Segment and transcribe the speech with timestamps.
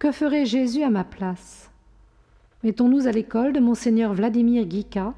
[0.00, 1.70] que ferait Jésus à ma place?
[2.64, 5.14] Mettons-nous à l'école de monseigneur Vladimir Guica,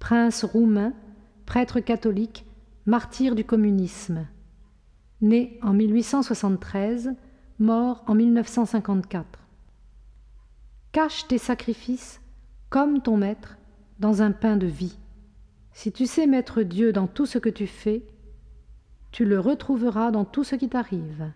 [0.00, 0.92] prince roumain,
[1.46, 2.44] prêtre catholique,
[2.86, 4.26] martyr du communisme.
[5.22, 7.14] Né en 1873,
[7.60, 9.38] mort en 1954.
[10.90, 12.20] Cache tes sacrifices
[12.68, 13.56] comme ton maître
[14.00, 14.98] dans un pain de vie.
[15.72, 18.02] Si tu sais mettre Dieu dans tout ce que tu fais,
[19.12, 21.30] tu le retrouveras dans tout ce qui t'arrive.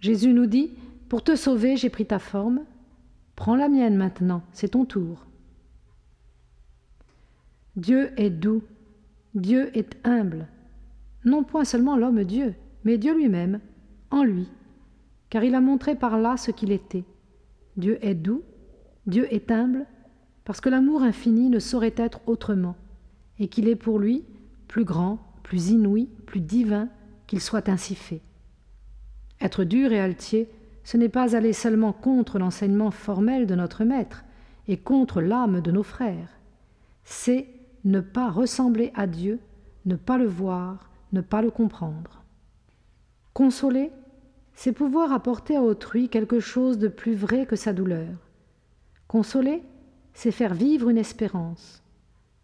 [0.00, 0.70] Jésus nous dit,
[1.12, 2.64] pour te sauver, j'ai pris ta forme,
[3.36, 5.26] prends la mienne maintenant, c'est ton tour.
[7.76, 8.62] Dieu est doux,
[9.34, 10.48] Dieu est humble,
[11.26, 12.54] non point seulement l'homme Dieu,
[12.84, 13.60] mais Dieu lui-même,
[14.10, 14.48] en lui,
[15.28, 17.04] car il a montré par là ce qu'il était.
[17.76, 18.42] Dieu est doux,
[19.06, 19.84] Dieu est humble,
[20.46, 22.74] parce que l'amour infini ne saurait être autrement,
[23.38, 24.24] et qu'il est pour lui
[24.66, 26.88] plus grand, plus inouï, plus divin
[27.26, 28.22] qu'il soit ainsi fait.
[29.42, 30.48] Être dur et altier,
[30.84, 34.24] ce n'est pas aller seulement contre l'enseignement formel de notre Maître
[34.68, 36.28] et contre l'âme de nos frères,
[37.04, 37.48] c'est
[37.84, 39.40] ne pas ressembler à Dieu,
[39.86, 42.22] ne pas le voir, ne pas le comprendre.
[43.32, 43.90] Consoler,
[44.54, 48.08] c'est pouvoir apporter à autrui quelque chose de plus vrai que sa douleur.
[49.08, 49.62] Consoler,
[50.14, 51.82] c'est faire vivre une espérance.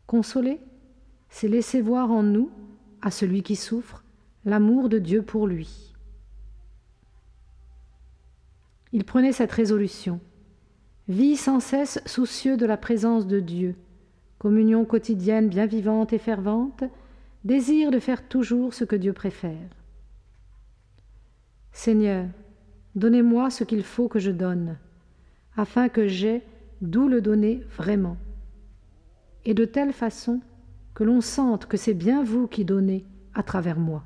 [0.06, 0.60] Consoler,
[1.28, 2.50] c'est laisser voir en nous,
[3.02, 4.02] à celui qui souffre,
[4.44, 5.94] l'amour de Dieu pour lui.
[8.92, 10.20] Il prenait cette résolution.
[11.08, 13.74] Vie sans cesse soucieux de la présence de Dieu,
[14.38, 16.84] communion quotidienne bien vivante et fervente,
[17.44, 19.68] désir de faire toujours ce que Dieu préfère.
[21.72, 22.26] Seigneur,
[22.94, 24.76] donnez-moi ce qu'il faut que je donne,
[25.56, 26.42] afin que j'aie
[26.80, 28.16] d'où le donner vraiment,
[29.44, 30.40] et de telle façon
[30.94, 33.04] que l'on sente que c'est bien vous qui donnez
[33.34, 34.04] à travers moi.